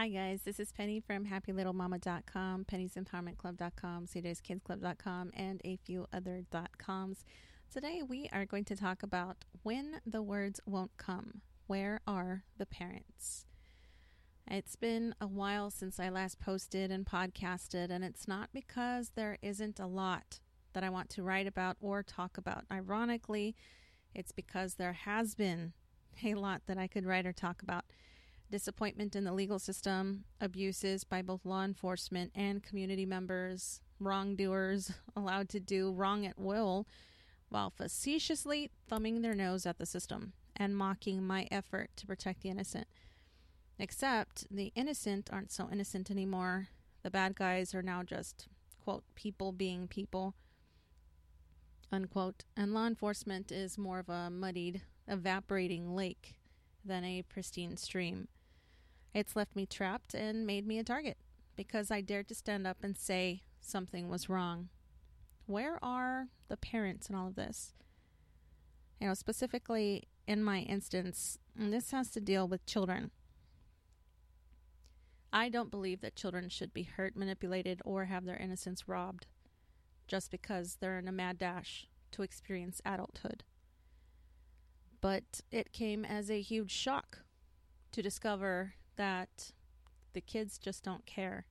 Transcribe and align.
Hi 0.00 0.06
guys, 0.10 0.42
this 0.44 0.60
is 0.60 0.70
Penny 0.70 1.00
from 1.00 1.26
HappyLittleMama.com, 1.26 2.66
Penny'sEmpowermentClub.com, 2.66 4.06
CJ'sKidsClub.com, 4.06 5.32
and 5.34 5.60
a 5.64 5.76
few 5.84 6.06
other 6.12 6.44
dot 6.52 6.78
.coms. 6.78 7.24
Today 7.68 8.02
we 8.08 8.28
are 8.32 8.46
going 8.46 8.64
to 8.66 8.76
talk 8.76 9.02
about 9.02 9.44
when 9.64 10.00
the 10.06 10.22
words 10.22 10.60
won't 10.64 10.96
come. 10.98 11.40
Where 11.66 12.00
are 12.06 12.44
the 12.56 12.64
parents? 12.64 13.44
It's 14.48 14.76
been 14.76 15.16
a 15.20 15.26
while 15.26 15.68
since 15.68 15.98
I 15.98 16.10
last 16.10 16.38
posted 16.38 16.92
and 16.92 17.04
podcasted, 17.04 17.90
and 17.90 18.04
it's 18.04 18.28
not 18.28 18.50
because 18.52 19.10
there 19.16 19.36
isn't 19.42 19.80
a 19.80 19.88
lot 19.88 20.38
that 20.74 20.84
I 20.84 20.90
want 20.90 21.10
to 21.10 21.24
write 21.24 21.48
about 21.48 21.76
or 21.80 22.04
talk 22.04 22.38
about. 22.38 22.62
Ironically, 22.70 23.56
it's 24.14 24.30
because 24.30 24.74
there 24.74 24.92
has 24.92 25.34
been 25.34 25.72
a 26.22 26.34
lot 26.34 26.62
that 26.66 26.78
I 26.78 26.86
could 26.86 27.04
write 27.04 27.26
or 27.26 27.32
talk 27.32 27.62
about. 27.62 27.86
Disappointment 28.50 29.14
in 29.14 29.24
the 29.24 29.32
legal 29.32 29.58
system, 29.58 30.24
abuses 30.40 31.04
by 31.04 31.20
both 31.20 31.44
law 31.44 31.64
enforcement 31.64 32.32
and 32.34 32.62
community 32.62 33.04
members, 33.04 33.80
wrongdoers 34.00 34.92
allowed 35.16 35.50
to 35.50 35.60
do 35.60 35.92
wrong 35.92 36.24
at 36.24 36.38
will 36.38 36.86
while 37.50 37.70
facetiously 37.70 38.70
thumbing 38.88 39.20
their 39.20 39.34
nose 39.34 39.66
at 39.66 39.78
the 39.78 39.86
system 39.86 40.32
and 40.56 40.76
mocking 40.76 41.22
my 41.22 41.46
effort 41.50 41.90
to 41.96 42.06
protect 42.06 42.42
the 42.42 42.48
innocent. 42.48 42.86
Except 43.78 44.46
the 44.50 44.72
innocent 44.74 45.30
aren't 45.32 45.52
so 45.52 45.68
innocent 45.70 46.10
anymore. 46.10 46.68
The 47.02 47.10
bad 47.10 47.36
guys 47.36 47.74
are 47.74 47.82
now 47.82 48.02
just, 48.02 48.48
quote, 48.82 49.04
people 49.14 49.52
being 49.52 49.86
people, 49.86 50.34
unquote. 51.92 52.44
And 52.56 52.74
law 52.74 52.86
enforcement 52.86 53.52
is 53.52 53.78
more 53.78 54.00
of 54.00 54.08
a 54.08 54.30
muddied, 54.30 54.82
evaporating 55.06 55.94
lake 55.94 56.34
than 56.84 57.04
a 57.04 57.22
pristine 57.22 57.76
stream. 57.76 58.28
It's 59.14 59.36
left 59.36 59.56
me 59.56 59.66
trapped 59.66 60.14
and 60.14 60.46
made 60.46 60.66
me 60.66 60.78
a 60.78 60.84
target 60.84 61.16
because 61.56 61.90
I 61.90 62.00
dared 62.00 62.28
to 62.28 62.34
stand 62.34 62.66
up 62.66 62.78
and 62.82 62.96
say 62.96 63.42
something 63.60 64.08
was 64.08 64.28
wrong. 64.28 64.68
Where 65.46 65.82
are 65.82 66.28
the 66.48 66.56
parents 66.56 67.08
in 67.08 67.14
all 67.14 67.28
of 67.28 67.34
this? 67.34 67.74
You 69.00 69.08
know, 69.08 69.14
specifically 69.14 70.04
in 70.26 70.42
my 70.42 70.60
instance, 70.60 71.38
this 71.56 71.90
has 71.90 72.10
to 72.10 72.20
deal 72.20 72.46
with 72.46 72.66
children. 72.66 73.10
I 75.32 75.48
don't 75.48 75.70
believe 75.70 76.00
that 76.00 76.16
children 76.16 76.48
should 76.48 76.72
be 76.72 76.82
hurt, 76.82 77.16
manipulated, 77.16 77.80
or 77.84 78.06
have 78.06 78.24
their 78.24 78.36
innocence 78.36 78.88
robbed 78.88 79.26
just 80.06 80.30
because 80.30 80.76
they're 80.80 80.98
in 80.98 81.08
a 81.08 81.12
mad 81.12 81.38
dash 81.38 81.86
to 82.12 82.22
experience 82.22 82.80
adulthood. 82.84 83.44
But 85.00 85.42
it 85.50 85.72
came 85.72 86.04
as 86.04 86.30
a 86.30 86.40
huge 86.40 86.72
shock 86.72 87.20
to 87.92 88.02
discover 88.02 88.74
that 88.98 89.52
the 90.12 90.20
kids 90.20 90.58
just 90.58 90.84
don't 90.84 91.06
care. 91.06 91.46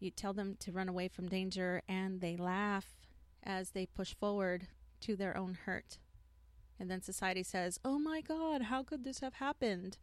You 0.00 0.10
tell 0.10 0.32
them 0.32 0.56
to 0.60 0.72
run 0.72 0.88
away 0.88 1.08
from 1.08 1.28
danger, 1.28 1.82
and 1.86 2.20
they 2.20 2.36
laugh 2.36 2.96
as 3.42 3.70
they 3.70 3.86
push 3.86 4.14
forward 4.14 4.68
to 5.02 5.14
their 5.14 5.36
own 5.36 5.58
hurt. 5.66 5.98
And 6.80 6.90
then 6.90 7.02
society 7.02 7.42
says, 7.42 7.78
Oh 7.84 7.98
my 7.98 8.22
God, 8.22 8.62
how 8.62 8.82
could 8.82 9.04
this 9.04 9.20
have 9.20 9.34
happened? 9.34 9.98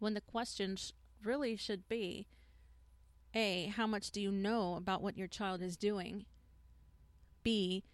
when 0.00 0.14
the 0.14 0.20
questions 0.20 0.92
really 1.22 1.54
should 1.54 1.88
be 1.88 2.26
A, 3.34 3.66
how 3.76 3.86
much 3.86 4.10
do 4.10 4.20
you 4.20 4.32
know 4.32 4.74
about 4.74 5.02
what 5.02 5.16
your 5.16 5.28
child 5.28 5.62
is 5.62 5.76
doing? 5.76 6.24
B, 7.44 7.84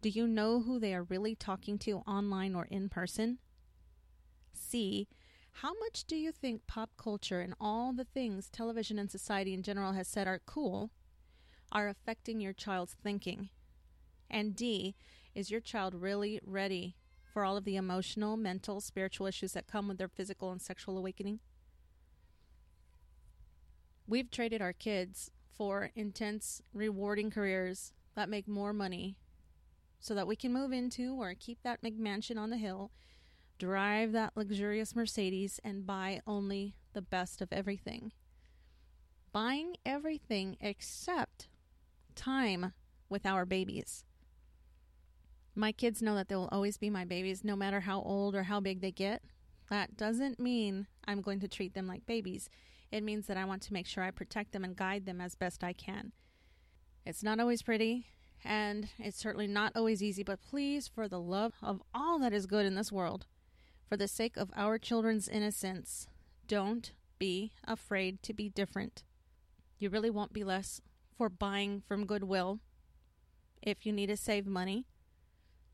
do 0.00 0.08
you 0.08 0.26
know 0.26 0.60
who 0.62 0.78
they 0.78 0.94
are 0.94 1.02
really 1.02 1.34
talking 1.34 1.78
to 1.80 1.98
online 2.06 2.54
or 2.54 2.64
in 2.70 2.88
person? 2.88 3.38
C, 4.54 5.08
how 5.62 5.72
much 5.80 6.04
do 6.04 6.16
you 6.16 6.32
think 6.32 6.66
pop 6.66 6.90
culture 6.98 7.40
and 7.40 7.54
all 7.58 7.92
the 7.92 8.04
things 8.04 8.50
television 8.50 8.98
and 8.98 9.10
society 9.10 9.54
in 9.54 9.62
general 9.62 9.92
has 9.92 10.06
said 10.06 10.28
are 10.28 10.40
cool 10.44 10.90
are 11.72 11.88
affecting 11.88 12.40
your 12.40 12.52
child's 12.52 12.94
thinking? 13.02 13.48
And 14.30 14.54
D, 14.54 14.94
is 15.34 15.50
your 15.50 15.60
child 15.60 15.94
really 15.94 16.40
ready 16.44 16.96
for 17.32 17.44
all 17.44 17.56
of 17.56 17.64
the 17.64 17.76
emotional, 17.76 18.36
mental, 18.36 18.80
spiritual 18.80 19.26
issues 19.26 19.52
that 19.52 19.66
come 19.66 19.88
with 19.88 19.98
their 19.98 20.08
physical 20.08 20.52
and 20.52 20.60
sexual 20.60 20.98
awakening? 20.98 21.40
We've 24.06 24.30
traded 24.30 24.60
our 24.60 24.74
kids 24.74 25.30
for 25.56 25.90
intense, 25.94 26.60
rewarding 26.74 27.30
careers 27.30 27.92
that 28.14 28.28
make 28.28 28.46
more 28.46 28.72
money 28.72 29.16
so 30.00 30.14
that 30.14 30.26
we 30.26 30.36
can 30.36 30.52
move 30.52 30.72
into 30.72 31.14
or 31.14 31.34
keep 31.34 31.62
that 31.62 31.82
McMansion 31.82 32.38
on 32.38 32.50
the 32.50 32.58
hill, 32.58 32.90
drive 33.58 34.12
that 34.12 34.36
luxurious 34.36 34.94
Mercedes, 34.94 35.60
and 35.64 35.86
buy 35.86 36.20
only 36.26 36.76
the 36.92 37.02
best 37.02 37.40
of 37.40 37.52
everything. 37.52 38.12
Buying 39.32 39.76
everything 39.84 40.56
except 40.60 41.48
time 42.14 42.72
with 43.08 43.26
our 43.26 43.44
babies. 43.44 44.04
My 45.54 45.72
kids 45.72 46.02
know 46.02 46.14
that 46.14 46.28
they 46.28 46.36
will 46.36 46.48
always 46.52 46.76
be 46.76 46.90
my 46.90 47.04
babies 47.04 47.44
no 47.44 47.56
matter 47.56 47.80
how 47.80 48.02
old 48.02 48.34
or 48.34 48.44
how 48.44 48.60
big 48.60 48.80
they 48.80 48.92
get. 48.92 49.22
That 49.70 49.96
doesn't 49.96 50.38
mean 50.38 50.86
I'm 51.06 51.22
going 51.22 51.40
to 51.40 51.48
treat 51.48 51.74
them 51.74 51.86
like 51.86 52.06
babies. 52.06 52.48
It 52.92 53.02
means 53.02 53.26
that 53.26 53.36
I 53.36 53.44
want 53.44 53.62
to 53.62 53.72
make 53.72 53.86
sure 53.86 54.04
I 54.04 54.10
protect 54.10 54.52
them 54.52 54.64
and 54.64 54.76
guide 54.76 55.06
them 55.06 55.20
as 55.20 55.34
best 55.34 55.64
I 55.64 55.72
can. 55.72 56.12
It's 57.04 57.22
not 57.22 57.40
always 57.40 57.62
pretty, 57.62 58.06
and 58.44 58.88
it's 58.98 59.18
certainly 59.18 59.46
not 59.46 59.72
always 59.74 60.02
easy, 60.02 60.22
but 60.22 60.40
please, 60.40 60.88
for 60.88 61.08
the 61.08 61.20
love 61.20 61.54
of 61.62 61.82
all 61.94 62.18
that 62.18 62.32
is 62.32 62.46
good 62.46 62.66
in 62.66 62.74
this 62.74 62.92
world, 62.92 63.26
for 63.88 63.96
the 63.96 64.08
sake 64.08 64.36
of 64.36 64.50
our 64.56 64.78
children's 64.78 65.28
innocence, 65.28 66.08
don't 66.48 66.92
be 67.18 67.52
afraid 67.64 68.22
to 68.22 68.34
be 68.34 68.48
different. 68.48 69.04
You 69.78 69.90
really 69.90 70.10
won't 70.10 70.32
be 70.32 70.44
less 70.44 70.80
for 71.16 71.28
buying 71.28 71.82
from 71.86 72.06
Goodwill 72.06 72.60
if 73.62 73.86
you 73.86 73.92
need 73.92 74.08
to 74.08 74.16
save 74.16 74.46
money 74.46 74.86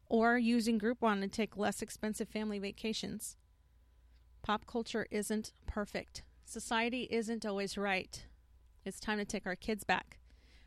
or 0.07 0.37
using 0.37 0.79
Groupon 0.79 1.21
to 1.23 1.29
take 1.29 1.57
less 1.57 1.83
expensive 1.83 2.29
family 2.29 2.59
vacations. 2.59 3.37
Pop 4.43 4.67
culture 4.67 5.07
isn't 5.11 5.53
perfect. 5.67 6.23
Society 6.45 7.09
isn't 7.11 7.47
always 7.47 7.79
right. 7.79 8.27
It's 8.85 9.01
time 9.01 9.19
to 9.19 9.25
take 9.25 9.47
our 9.47 9.57
kids 9.57 9.85
back. 9.85 10.19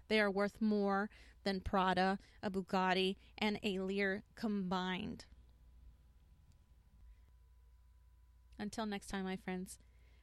They 0.08 0.20
are 0.20 0.32
worth 0.32 0.62
more 0.62 1.10
than 1.44 1.60
Prada, 1.60 2.18
a 2.42 2.50
Bugatti, 2.50 3.18
and 3.38 3.60
a 3.64 3.80
Lear 3.80 4.24
combined. 4.36 5.26
Until 8.58 8.86
next 8.86 9.08
time, 9.08 9.26
my 9.26 9.36
friends, 9.36 9.78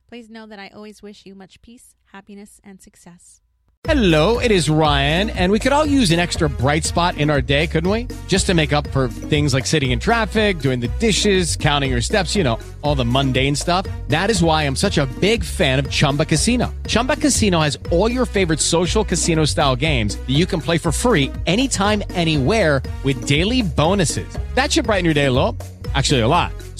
please 0.08 0.30
know 0.30 0.46
that 0.46 0.58
I 0.58 0.68
always 0.68 1.02
wish 1.02 1.26
you 1.26 1.34
much 1.34 1.60
peace, 1.62 1.94
happiness, 2.12 2.60
and 2.64 2.80
success. 2.80 3.40
Hello, 3.84 4.38
it 4.38 4.52
is 4.52 4.70
Ryan, 4.70 5.30
and 5.30 5.50
we 5.50 5.58
could 5.58 5.72
all 5.72 5.84
use 5.84 6.12
an 6.12 6.20
extra 6.20 6.48
bright 6.48 6.84
spot 6.84 7.18
in 7.18 7.30
our 7.30 7.42
day, 7.42 7.66
couldn't 7.66 7.90
we? 7.90 8.06
Just 8.28 8.46
to 8.46 8.54
make 8.54 8.72
up 8.72 8.86
for 8.92 9.08
things 9.08 9.52
like 9.52 9.66
sitting 9.66 9.90
in 9.90 9.98
traffic, 9.98 10.60
doing 10.60 10.78
the 10.78 10.86
dishes, 11.00 11.56
counting 11.56 11.90
your 11.90 12.00
steps, 12.00 12.36
you 12.36 12.44
know, 12.44 12.60
all 12.82 12.94
the 12.94 13.04
mundane 13.04 13.56
stuff. 13.56 13.84
That 14.06 14.30
is 14.30 14.40
why 14.40 14.62
I'm 14.62 14.76
such 14.76 14.98
a 14.98 15.06
big 15.20 15.42
fan 15.42 15.80
of 15.80 15.90
Chumba 15.90 16.24
Casino. 16.24 16.72
Chumba 16.86 17.16
Casino 17.16 17.58
has 17.58 17.76
all 17.90 18.08
your 18.08 18.24
favorite 18.24 18.60
social 18.60 19.04
casino 19.04 19.44
style 19.44 19.74
games 19.74 20.14
that 20.16 20.30
you 20.30 20.46
can 20.46 20.60
play 20.60 20.78
for 20.78 20.92
free 20.92 21.32
anytime, 21.46 22.04
anywhere 22.10 22.84
with 23.02 23.26
daily 23.26 23.62
bonuses. 23.62 24.38
That 24.54 24.70
should 24.70 24.84
brighten 24.84 25.04
your 25.04 25.14
day 25.14 25.26
a 25.26 25.32
little. 25.32 25.56
Actually, 25.94 26.20
a 26.20 26.28
lot. 26.28 26.52